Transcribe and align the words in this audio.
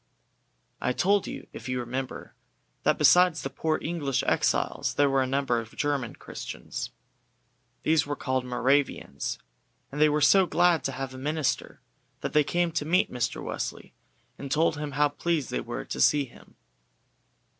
I 0.81 0.93
told 0.93 1.27
you, 1.27 1.45
if 1.53 1.69
you 1.69 1.79
remember, 1.79 2.33
that 2.81 2.97
besides 2.97 3.43
the 3.43 3.51
poor 3.51 3.77
English 3.83 4.23
exiles 4.25 4.95
there 4.95 5.11
were 5.11 5.21
a 5.21 5.27
number 5.27 5.59
of 5.59 5.75
German 5.75 6.15
Christians. 6.15 6.89
These 7.83 8.07
were 8.07 8.15
called 8.15 8.43
Moravians, 8.43 9.37
and 9.91 10.01
they 10.01 10.09
were 10.09 10.19
so 10.19 10.47
glad 10.47 10.83
to 10.85 10.93
have 10.93 11.13
a 11.13 11.19
minister 11.19 11.81
that 12.21 12.33
they 12.33 12.43
came 12.43 12.71
to 12.71 12.83
meet 12.83 13.11
Mr. 13.13 13.43
Wesley, 13.43 13.93
and 14.39 14.49
told 14.51 14.75
him 14.75 14.93
how 14.93 15.07
pleased 15.07 15.51
they 15.51 15.61
were 15.61 15.85
to 15.85 16.01
see 16.01 16.25
him. 16.25 16.55